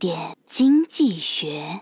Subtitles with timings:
[0.00, 0.16] 点
[0.48, 1.80] 经济学。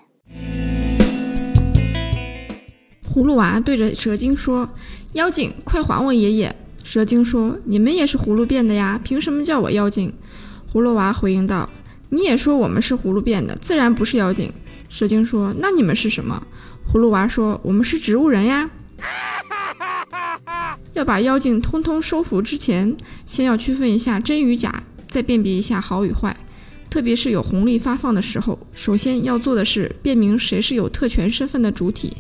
[3.08, 4.68] 葫芦娃对着蛇精说
[5.14, 10.12] ：“妖精，快还我爷爷！”蛇精说：“你们也是葫芦变的呀，凭什么叫我妖精？”
[10.74, 11.70] 葫芦娃回应道
[12.10, 14.52] ：“你也说我们是葫芦变的，自然不是妖精。”
[14.90, 16.44] 蛇精说：“那你们是什么？”
[16.92, 18.68] 葫芦娃说：“我们是植物人呀。
[20.94, 26.36] ”要把妖精通通收服之前，先要区分一下真与假，再辨别一下好与坏。
[26.90, 32.12] 特别是有红利发放的时候，首先要做的是辨明谁是有特权身份的主体。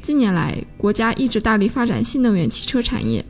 [0.00, 3.24] 近年来，国家一直大力发展新能源汽车产业，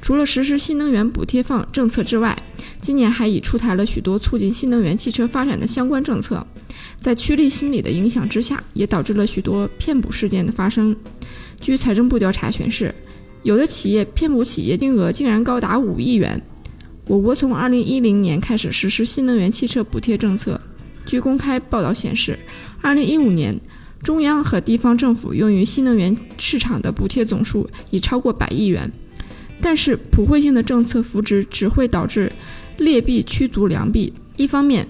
[0.00, 2.36] 除了实施新能源补贴放政策之外，
[2.80, 6.46] 今年还已出台了许多促进新能源汽车发展的相关政策。
[7.00, 10.94] 在趋利心理的影响之下，也导致了许多骗补事件的发生。
[11.60, 12.94] 据财政部调查显示，
[13.42, 16.40] 有的企业骗补企业金额竟然高达五亿元。
[17.10, 20.60] 我国从二零一零年开始实施新能源汽车补贴政策。
[21.04, 22.38] 据公开报道显示，
[22.80, 23.60] 二零一五年
[24.00, 28.88] 中央和地方政府用于新能源市场的补贴总数已超过百亿元。
[29.60, 32.30] 但是，普惠性的政策扶植只会导致
[32.78, 34.12] 劣币驱逐良币。
[34.36, 34.86] 一方面，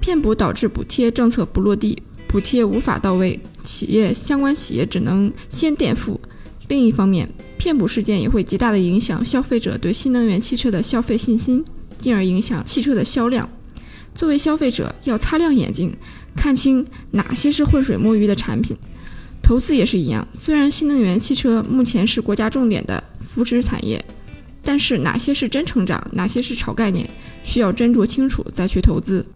[0.00, 6.18] 骗补导致补贴政策不落地，补贴无法到位，企业相关企业只能先垫付；
[6.66, 7.28] 另一方面，
[7.60, 11.62] 骗补事件也会极大的影响消费者对新能源汽车的消费信心，
[11.98, 13.46] 进而影响汽车的销量。
[14.14, 15.94] 作为消费者，要擦亮眼睛，
[16.34, 18.74] 看清哪些是浑水摸鱼的产品。
[19.42, 24.02] 投资也是一样，虽然新能源汽车目前是国家重点的扶持产业，
[24.62, 27.08] 但是哪些是真成长，哪些是炒概念，
[27.42, 29.26] 需要斟酌清楚再去投资。